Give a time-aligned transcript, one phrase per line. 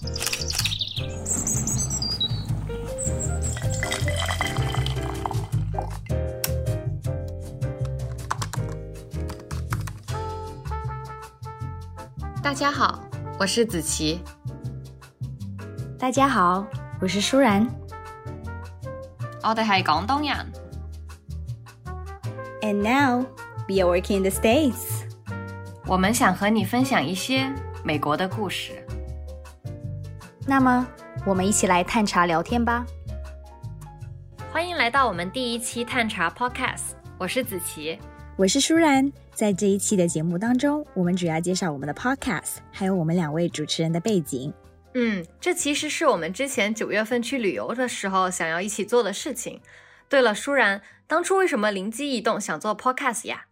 [0.00, 0.06] 大
[12.54, 12.98] 家好，
[13.38, 14.22] 我是子琪。
[15.98, 16.66] 大家好，
[16.98, 17.68] 我是舒然。
[19.42, 20.50] 我哋系广东人。
[22.62, 23.26] And now
[23.68, 25.04] we are working in the States。
[25.86, 27.52] 我们想和你分享一些
[27.84, 28.86] 美国的故事。
[30.46, 30.86] 那么，
[31.26, 32.84] 我们一起来探查聊天吧。
[34.50, 37.98] 欢迎来到我们第一期探查 Podcast，我是子琪。
[38.36, 39.12] 我是舒然。
[39.34, 44.52] 在这一期的节目当中，我们主要介绍我们的 Podcast，还有我们两位主持人的背景。
[44.94, 49.60] 嗯，这其实是我们之前九月份去旅游的时候想要一起做的事情。
[50.08, 53.46] 对了，舒然，当初为什么灵机一动想做 Podcast 呀？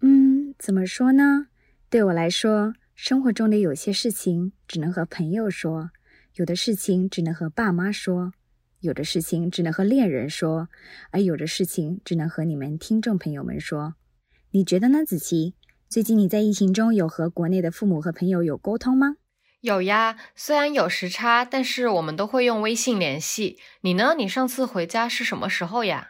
[0.00, 1.46] 嗯，怎么说呢？
[1.90, 5.90] 对我来说，生活中的有些事情只能和朋友说，
[6.34, 8.32] 有的事情只能和爸妈说，
[8.80, 10.68] 有的事情只能和恋人说，
[11.12, 13.94] 而有的事情只能和你们听众朋友们说。
[14.50, 15.54] 你觉得呢，子琪？
[15.88, 19.14] 最近你在疫情中有和国内的父母和朋友有沟通吗？
[19.60, 23.60] 有呀，虽然有时差，但是我们都会用微信联系。
[23.82, 24.16] 你呢？
[24.18, 26.08] 你上次回家是什么时候呀？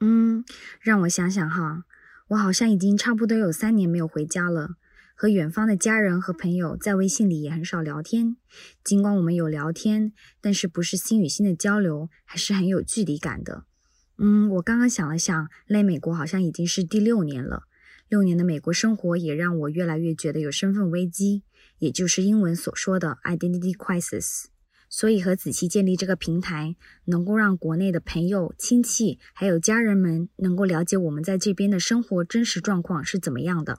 [0.00, 0.44] 嗯，
[0.80, 1.84] 让我想想哈，
[2.30, 4.70] 我好像已经差不多有三年没有回家了。
[5.14, 8.36] 和远方的家人和朋友在微信里也很少聊天。
[8.82, 13.64] 尽管我们有聊天，但是不是心与心的交流，还是很有距离感的。
[14.18, 17.62] 嗯，我刚刚想了想，来美国好像已经是第六年了。
[18.08, 21.42] 六年的美国生活也让我越来越觉得有身份危机，
[21.78, 24.44] 也就是英文所说的 identity crisis。
[24.90, 33.78] 所以和子琪建立这个平台，能够让国内的朋友、亲戚还有家人们能够了解我们在这边的生活真实状况是怎么样的。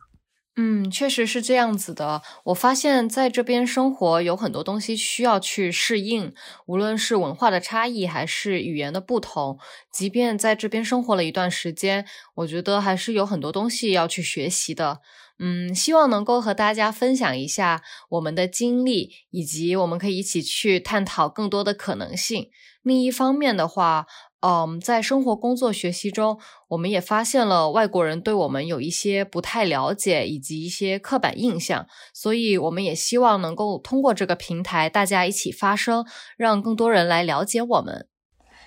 [0.58, 2.22] 嗯，确实是这样子的。
[2.46, 6.34] 我发现在这边生活有很多东西需要去适应，
[6.66, 9.60] 无论是文化的差异还是语言的不同。
[9.92, 12.06] 即便在这边生活了一段时间，
[12.36, 15.02] 我觉得还是有很多东西要去学习的。
[15.40, 22.50] 嗯，希望能够和大家分享一下我们的经历，以及我们可以一起去探讨更多的可能性。
[22.82, 24.06] 另一方面的话，
[24.42, 26.38] 嗯，在生活、工作、学习中，
[26.68, 36.06] 我们也发现了外国人对我们有一些不太了解，以及一些刻板印象，所以我们也希望能够通过这个平台，大家一起发声，
[36.38, 38.08] 让更多人来了解我们。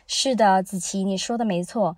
[0.06, 1.96] 是的，子琪，你说的没错。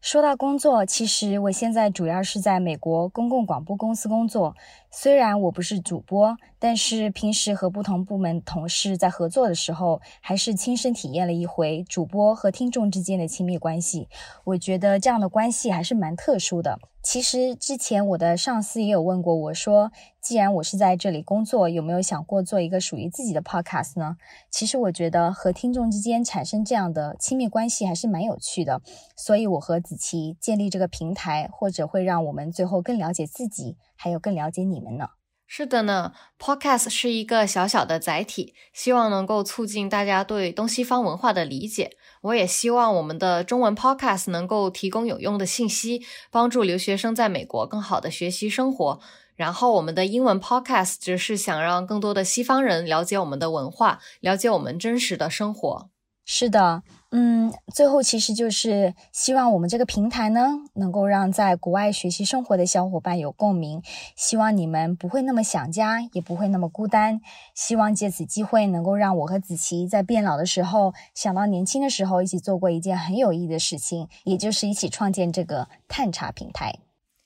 [0.00, 4.56] 说到工作，其实我现在主要是在美国公共广播公司工作。
[4.90, 14.08] 虽然我不是主播，但是平时和不同部门同事在合作的时候，还是亲身体验了一回主播和听众之间的亲密关系。
[14.44, 16.78] 我觉得这样的关系还是蛮特殊的。
[17.02, 19.90] 其实之前我的上司也有问过我说，
[20.20, 24.18] 既然我是在这里工作，有没有想过做一个属于自己的 podcast 呢？
[24.50, 28.82] 其实我觉得和听众之间产生这样的亲密关系还是蛮有趣的。
[29.16, 35.06] 所以，我和子琪建立这个平台，或者会让我们最后更了解自己，还有更了解你们呢。
[35.52, 41.96] 是的呢，Podcast 是一个小小的载体，希望能够促进大家对东西方文化的理解。
[42.22, 49.00] 我也希望我们的中文 Podcast 能够提供有用的信息，帮助留学生在美国更好的学习生活。
[49.34, 55.89] 然后，我们的英文 Podcast 只是想让更多的西方人了解我们的文化，了解我们真实的生活。
[56.32, 63.82] 是的，嗯，最后其实就是希望我们这个平台呢，能够让在国外学习生活的小伙伴有共鸣。
[64.14, 67.20] 希望你们不会那么想家，也不会那么孤单。
[67.52, 76.78] 希望借此机会，能够让我和子琪在变老的时候，想到年轻的时候一起做过一件很有意义的事情，也就是一起创建这个探查平台。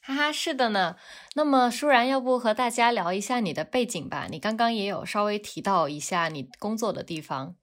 [0.02, 0.96] 哈哈，是的呢。
[1.34, 4.28] 那么，舒然，要不和大家聊一下你的背景吧？
[4.30, 7.56] 你刚刚也有稍微提到一下你工作的地方。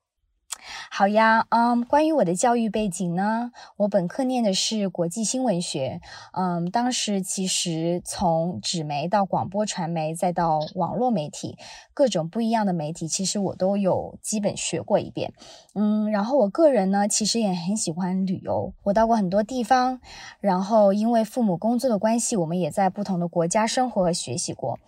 [0.89, 6.01] 好呀，嗯，关于我的教育背景呢，我本科念的是国际新闻学，
[6.33, 11.57] 嗯，当时其实从纸媒到广播传媒，再到网络媒体，
[11.93, 15.33] 各种不一样的媒体，其实我都有基本学过一遍，
[15.73, 19.99] 嗯，然后我个人呢，其实也很喜欢旅游，我到过很多地方，
[20.39, 24.79] 然后因为父母工作的关系，我们也在不同的国家生活和学习过。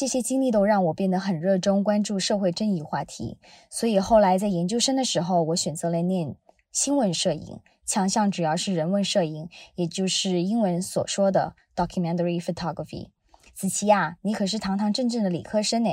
[0.00, 3.36] 这些经历都让我变得很热衷关注社会争议话题，
[3.68, 6.36] 所以后来在研究生的时候，我选择了念
[6.72, 13.08] 新闻摄影，强项主要是人文摄影，也就是英文所说的 documentary photography。
[13.52, 15.90] 子琪呀，你可是堂堂正正的理科生呢，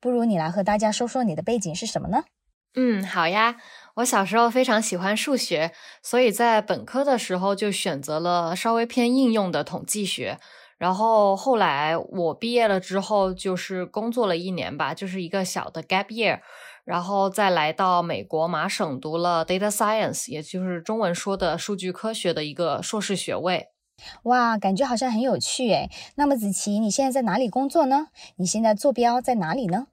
[0.00, 2.24] 不如你来和大家说说你的背景是什么呢？
[2.74, 3.56] 嗯，好呀，
[3.94, 10.38] 我小时候非常喜欢数学，所以在本科的时候就选择了稍微偏应用的统计学。
[10.78, 16.40] 然后后来我毕业了之后，就是工作了一年吧，就是一个小的 gap year，
[16.84, 23.68] 然后再来到美国麻省读了 data science，也就是中文说的数据科学的一个硕士学位。
[24.24, 25.88] 哇，感觉好像很有趣诶。
[26.16, 28.08] 那么子琪，你现在在哪里工作呢？
[28.36, 29.86] 你现在坐标在哪里呢？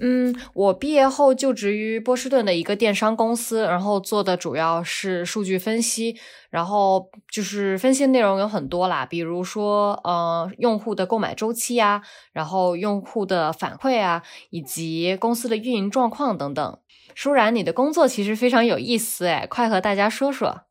[0.00, 6.16] 嗯，我毕业后就职于波士顿的一个电商公司，然后做的主要是数据分析，
[6.50, 12.02] 然后就是分析内容有很多啦，比如说呃用户的购买周期呀，
[12.32, 16.78] 然后用户的反馈啊，以及公司的运营状况等等。
[17.16, 20.67] 舒然，你的工作其实非常有意思诶，快和大家说说。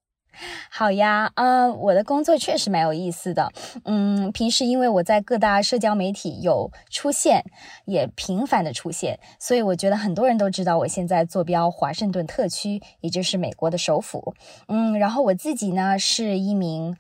[0.70, 3.52] 好呀，嗯，我的工作确实蛮有意思的。
[3.86, 7.44] 嗯，平时因为我在各大社交媒体有出现，
[7.86, 14.34] 也频繁的出现，所以我觉得很多人都知道我现在坐标华盛顿特区，也就是美国的首府。
[14.68, 16.98] 嗯，然后我自己呢是一名。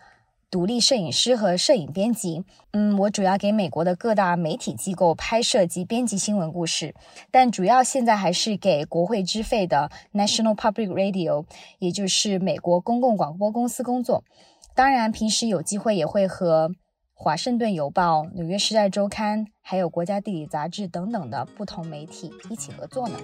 [0.50, 6.96] 独立摄影师和摄影编辑，嗯，我主要给美国的各大媒体机构拍摄及编辑新闻故事，
[7.32, 11.46] 但主要现在还是给国会支费的 National Public Radio，
[11.80, 14.24] 也就是美国公共广播公司工作。
[14.74, 16.70] 当然，平时有机会也会和
[17.14, 23.18] 《华盛顿邮报》、《纽约时代周刊》还有《国家地理》杂志等等的不同媒体一起合作呢。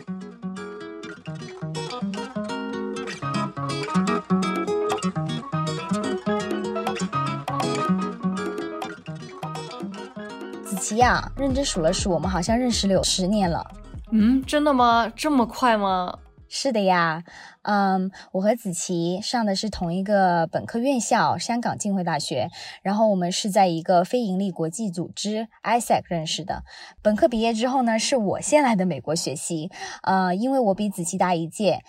[10.93, 13.65] 奇呀，认真数了数，我们好像认识了有十年了。
[14.11, 15.11] 嗯，真的吗？
[15.15, 16.19] 这么快吗？
[16.47, 17.23] 是的呀。
[17.63, 22.49] 嗯，我和子琪上的是同一个本科院校——香港浸会大学。
[22.83, 26.63] 然后我们是在一个非盈利国际组织 ISEC 认识的。
[27.01, 29.71] 本科毕业之后呢，是我先来的美国学习。
[30.03, 31.79] 呃，因为我比子琪大一届。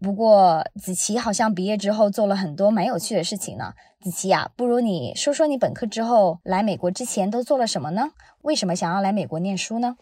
[0.00, 3.72] 不过子琪好像毕业之后做了很多蛮有趣的事情呢。
[4.00, 8.10] 子琪呀，不如你说说你本科之后来美国之前都做了什么呢？
[8.42, 9.96] 为什么想要来美国念书呢？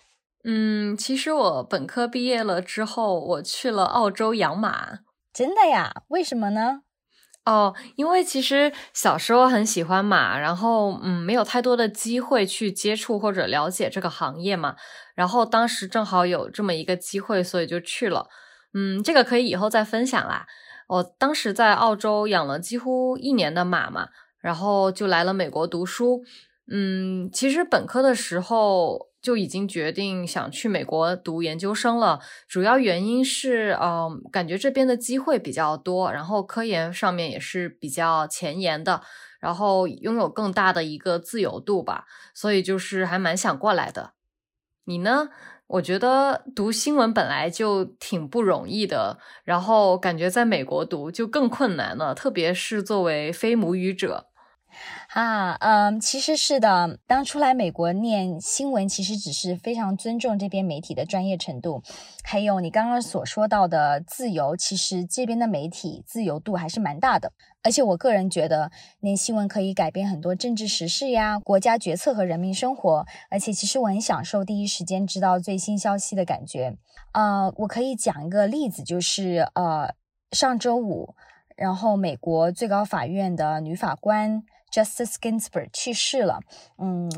[0.44, 4.98] 嗯，其实我本科毕业了之后，我去了澳洲养马。
[5.32, 6.02] 真的呀？
[6.08, 6.82] 为什么呢？
[7.46, 14.76] 哦，因为其实小时候很喜欢马，然后嗯，没有太多的机会去接触或者了解这个行业嘛。
[15.14, 18.28] 然后当时正好有这么一个机会，所以就去了。
[18.74, 20.46] 嗯，这个可以以后再分享啦。
[20.86, 24.08] 我当时在澳洲养了几乎一年的马嘛，
[24.40, 26.22] 然后就来了美国读书。
[26.68, 39.02] 嗯，其实本科的时候就已经决定想去美国读研究生了，主要原因是，嗯，感觉这边的机会比较多，然后科研上面也是比较前沿的，
[39.40, 44.14] 然后拥有更大的一个自由度吧，所以就是还蛮想过来的。
[44.84, 45.28] 你呢？
[45.68, 54.26] 我觉得读新闻本来就挺不容易的，然后感觉在美国读就更困难了，特别是作为非母语者。
[55.14, 56.98] 啊，嗯，其实是的。
[57.06, 61.82] 当初来美国念新闻，其实只是非常尊重这边媒体的专业程度，
[62.22, 64.54] 还有你刚刚所说到的自由。
[64.54, 67.32] 其实这边的媒体自由度还是蛮大的。
[67.66, 68.70] 而且我个人觉得，
[69.00, 73.04] 念新闻可以改变很多政治时事呀、国家决策和人民生活。
[73.28, 76.78] 而且其实我很享受第一时间知道最新消息的感觉。
[77.12, 79.92] 呃，我可以讲一个例子，就是呃，
[80.30, 81.16] 上周五，
[81.56, 84.44] 然后美国最高法院的女法官。
[84.72, 86.40] Justice Ginsburg 去世了，
[86.78, 87.10] 嗯，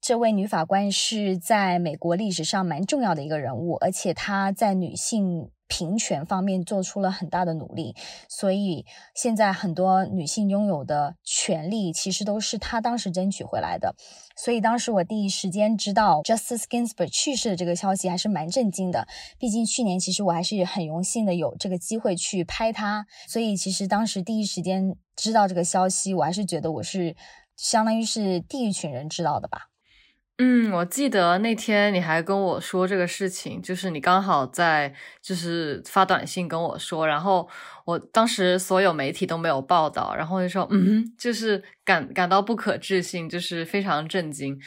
[0.00, 5.50] 这位女法官是在美国历史上蛮重要的一个人物，而且她在女性。
[5.68, 7.94] 平权方面做出了很大的努力，
[8.28, 13.94] 所以现在很多女性拥有的权利其实都是她当时争取回来的。
[14.36, 19.08] 所以当时我第一时间知道 Justice Ginsburg 去世的这个消息，还是蛮震惊的。
[19.38, 27.16] 毕竟去年其实我还是很荣幸的有这个机会去拍她，所以其实当时第一时间知道这个消息，我还是觉得我是
[27.56, 29.70] 相当于是第一群人知道的吧。
[30.38, 37.48] 嗯，我记得那天你还跟我说这个事情，就是你刚好在就是发短信跟我说，然后
[37.86, 44.60] 我当时所有媒体都没有报道，然后就说嗯，就是感感到不可置信，就是非常震惊。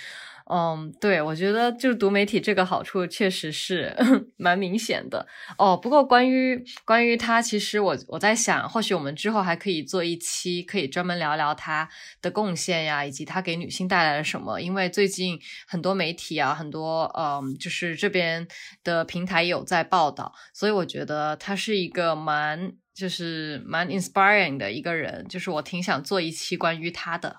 [0.51, 3.95] 嗯，对，我觉得就是读媒体这个好处确实是
[4.35, 5.27] 蛮明显的
[5.59, 5.77] 哦。
[5.77, 11.87] 不过关于关于他，其实我我在想，或许我们之后还可以做一期，可以专门聊聊他
[12.19, 14.59] 的贡献呀，以及他给女性带来了什么。
[14.59, 18.47] 因为最近很多媒体啊，很多嗯，就是这边
[18.83, 27.35] 的平台有在报道，所以我觉得他是一个蛮就是蛮 inspiring 的一个人，就是我挺想做一期关于他的。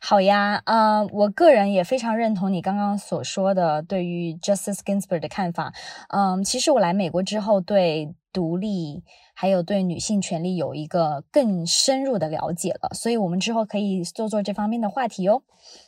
[0.00, 5.72] 好呀，啊，我个人也非常认同你刚刚所说的对于 Justice Ginsburg 的看法。
[6.08, 9.02] 嗯，其实我来美国之后，对独立
[9.34, 15.42] 还有对女性权利有一个更深入的了解了，所以我们之后可以做做这方面的话题哦。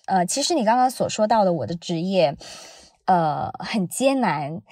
[0.06, 2.36] 呃，其实你刚刚所说到的我的职业，
[3.06, 4.62] 呃，很艰难。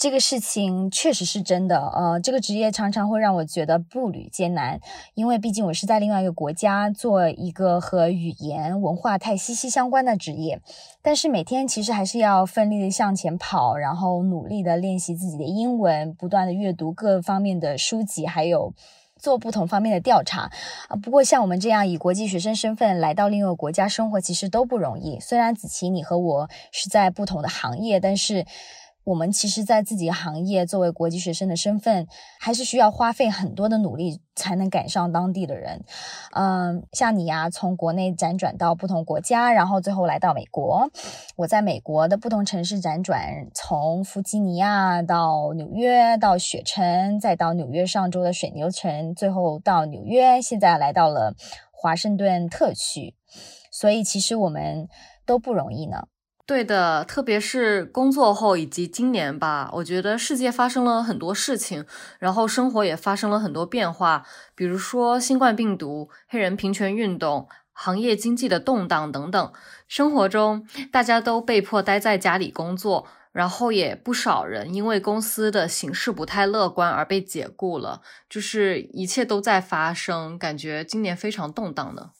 [0.00, 4.80] 这个事情确实是真的，呃，这个职业常常会让我觉得步履艰难，
[5.12, 10.62] 因为毕竟我是在另外一个国家做一个和语言文化太息息相关的职业，
[11.02, 18.72] 但是每天其实还是要奋力的向前跑，然后努力的练习自己的英文，不断的阅读各方面的书籍，还有
[19.18, 20.50] 做不同方面的调查
[20.88, 20.96] 啊。
[20.96, 25.20] 不过像我们这样以国际学生身份来到另一个国家生活，其实都不容易。
[25.20, 28.46] 虽然子琪你和我是在不同的行业，但是。
[29.04, 32.06] 我们其实，在自己行业作为国际学生的身份，
[32.38, 35.82] 还是需要花费很多的努力才能赶上当地的人。
[36.32, 40.90] 嗯，像你呀，从国内辗转到不同国家，然后最后来到美国。
[41.36, 51.34] 我在美国的不同城市辗转，从弗吉尼亚到纽约，到雪城，再到纽约上周的水牛城，最后到纽约，现在来到了
[51.72, 53.16] 华盛顿特区。
[53.72, 54.88] 所以，其实我们
[55.24, 56.08] 都不容易呢。
[56.50, 61.86] 对的，特别是工作后以及今年吧，我觉得世界发生了很多事情，
[62.18, 64.26] 然后生活也发生了很多变化，
[64.56, 69.52] 比如说新冠病毒、黑人平权运动、行业经济的动荡等等。
[69.86, 82.10] 生活中大家都被迫待在家里工作，然后也不少人因为公司的形势不太乐观而被解雇了，就是一切都在发生，感觉今年非常动荡的。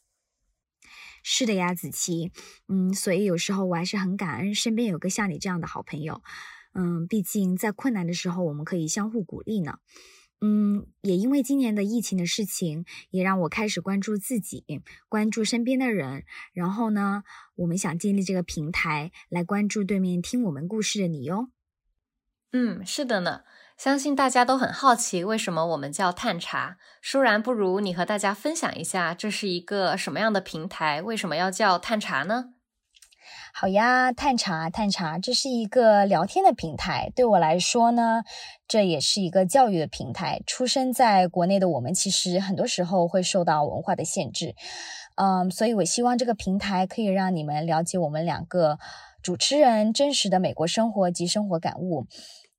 [1.22, 2.32] 是的呀，子琪，
[2.68, 6.22] 嗯，所以有时候我还是很感恩身边有个像你这样的好朋友，
[6.74, 9.78] 嗯，毕竟在困难的时候我们可以相互鼓励呢，
[10.40, 14.64] 嗯，也因为今年的疫情的事情，也让我开始关注自己，
[15.08, 17.22] 关注身边的人，然后呢，
[17.56, 21.50] 我们想建立这个平台来关注对面听我们故事的你哟，
[22.52, 23.42] 嗯，是的呢。
[23.82, 26.76] 相信大家都很好奇，为什么我们叫探查？
[27.00, 31.00] 舒然，不如你和大家分享一下，这是一个什么样的平台？
[31.00, 32.50] 为什么要叫探查呢？
[33.54, 37.10] 好呀，探查探查，这是一个聊天的平台。
[37.16, 38.22] 对我来说呢，
[38.68, 40.42] 这也是一个教育的平台。
[40.46, 44.54] 出生在国内的我们，其实很多时候会受到文化的限制，
[45.16, 48.78] 嗯，所以我希望这个平台可以让你们了解我们两个
[49.22, 52.04] 主持人真实的美国生活及生活感悟，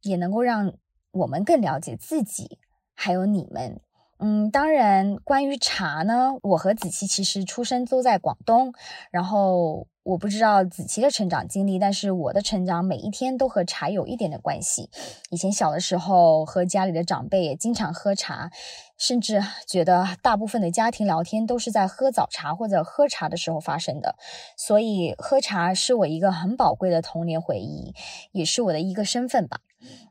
[0.01, 0.73] 也能够让。
[1.11, 2.57] 我们更了解自己，
[2.93, 3.81] 还有你们。
[4.23, 8.71] 嗯，当然，关于茶呢，我和子琪其实出生都在广东。
[9.09, 14.91] 然后我不知道子琪的成长经历，但是我的成长每一天都和茶有一点的关系。
[15.31, 18.51] 以前小的时候和家里的长辈也经常喝茶，
[18.95, 24.15] 甚至觉得大部分的家庭聊天都是在喝早茶或者喝茶的时候发生的。
[24.55, 27.95] 所以喝茶是我一个很宝贵的童年回忆，
[28.33, 29.61] 也是我的一个身份吧。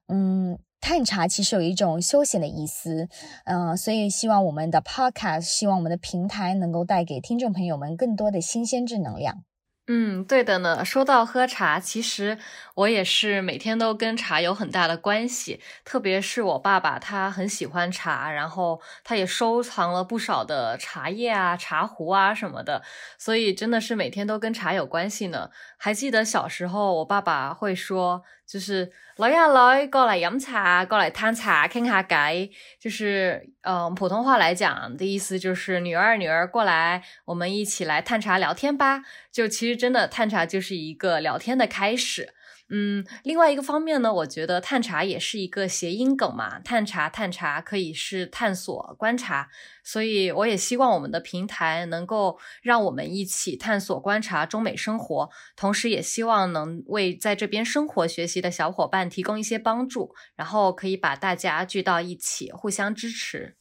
[0.09, 0.59] 嗯。
[0.81, 3.09] 探查其实有一种休闲的意思，
[3.45, 9.45] 嗯，所以希望我们的 podcast，希望我们的平台能够带给听众朋友们更多的新鲜正能量。
[9.93, 10.85] 嗯，对的呢。
[10.85, 12.39] 说到喝茶，其实
[12.77, 15.61] 我也是每天都跟茶有很大的关系。
[15.85, 22.83] 特别是我爸爸，他很喜欢茶，然后他也收藏了不少的茶叶啊、茶壶啊什么的，
[23.19, 25.51] 所以真的是每天都跟茶有关系呢。
[25.77, 39.03] 还记得小时候，我爸爸会说，就是“来呀来，过来饮茶，过来探茶，傾下偈”，就是嗯，普通话来讲的意思就是“女儿女儿过来，我们一起来探茶聊天吧”。
[39.31, 42.35] 就其实真的探茶就是一个聊天的开始。
[42.73, 49.49] 嗯，另外一个方面呢，我觉得探查也是一个谐音梗嘛，探查探查可以是探索观察，
[49.83, 63.60] 所以我也希望我们的平台能够让我们一起探索观察中美生活，同时也希望能为在这边生活学习的小伙伴提供一些帮助，然后可以把大家聚到一起，互相支持。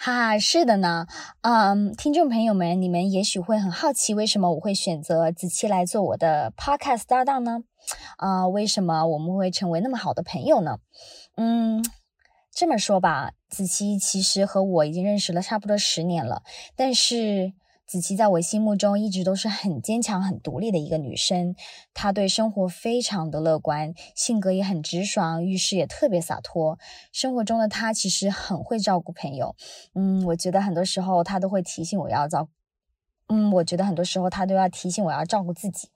[0.00, 1.06] 哈，是的呢，
[1.42, 7.64] 嗯，听众朋友们，你们也许会很好奇，为什么我会选择子期来做我的 podcast 搭档呢？
[8.16, 10.78] 啊，为什么我们会成为那么好的朋友呢？
[11.36, 11.84] 嗯，
[12.52, 16.42] 这么说吧，子期其实和我已经认识了差不多十年了，
[16.76, 17.52] 但是。
[17.88, 21.56] 子琪在我心目中一直都是很坚强、很独立的一个女生。
[21.94, 26.78] 她对生活非常的乐观，性格也很直爽，遇事也特别洒脱。
[27.12, 29.56] 生活中的她其实很会照顾朋友。
[29.94, 32.50] 嗯，我觉得很多时候她都会提醒我要照
[33.28, 35.88] 嗯，我觉得很多时候他都要提醒我要照顾自己，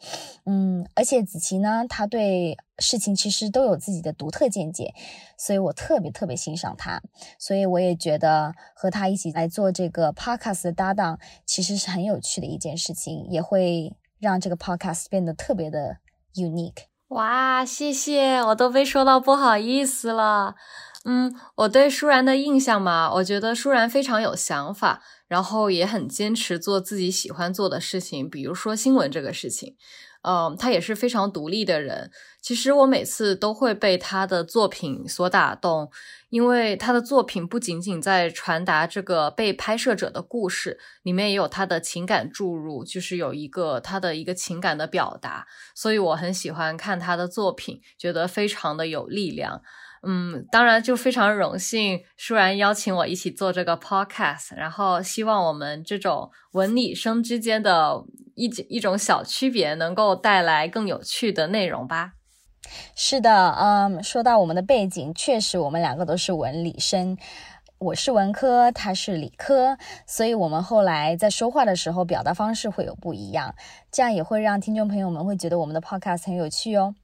[0.45, 4.95] 嗯，而且子琪呢，他对事情其实都有自己的独特见解，
[5.39, 7.01] 所以我特别特别欣赏他，
[7.39, 15.97] 所以我也觉得和他一起来做这个 podcast 的搭档，其实是很有趣的一件事情，也会让这个 podcast 变得特别的
[16.35, 16.85] unique。
[17.09, 20.55] 哇，谢谢，我都被说到不好意思了。
[21.05, 25.03] 嗯，我对舒然的印象嘛，我觉得舒然非常有想法。
[25.27, 29.77] 然后也很坚持做自己喜欢做的事情，比如说新闻这个事情。
[30.21, 32.11] 嗯，他也是非常独立的人。
[32.43, 35.91] 其实我每次都会被他的作品所打动，
[36.29, 45.47] 因为他的作品不仅仅在传达这个被拍摄者的故事，里面也有他的情感注入，就是有一个他的一个情感的表达。
[45.75, 49.63] 所以我很喜欢看他的作品，觉得非常的有力量。
[50.05, 58.03] 嗯，当然就非常荣幸，舒然邀请我一起做这个 podcast，然后希望我们这种文理生之间的
[58.35, 62.15] 一一种小区别，能够带来更有趣的内容吧。
[62.97, 67.17] 是的，嗯，说到我们的背景，确实我们两个都是文理生，
[67.79, 73.55] 我是文科，他是理科，所以我们后来在说话的时候表达方式会有不一样，
[73.91, 76.95] 这样也会让听众朋友们会觉得我们的 podcast 很有趣哦。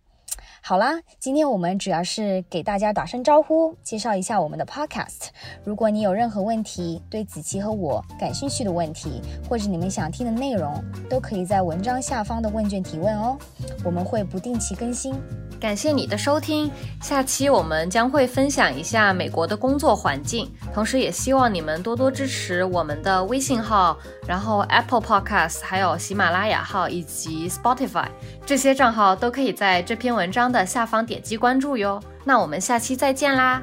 [0.63, 5.29] 好啦，今天我们主要是给大家打声招呼，介绍一下我们的 podcast。
[5.65, 13.39] 如果你有任何问题，对子琪和我感兴趣的问题，或者你们想听的内容，都可以在文章下方的问卷提问哦，
[13.85, 15.15] 我们会不定期更新。
[15.61, 16.71] 感谢你的收听，
[17.03, 28.07] 下期我们将会分享一下美国的工作环境，同时也希望你们多多支持我们的微信号，然后 Apple Podcast，还有喜马拉雅号以及 Spotify
[28.47, 31.99] 这些账号都可以在这篇文文章的下方点击关注哟。
[32.23, 33.63] 那我们下期再见啦，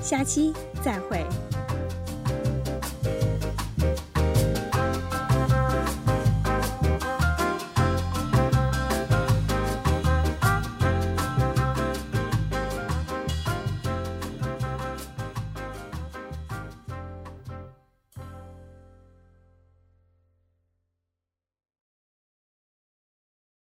[0.00, 1.22] 下期再会。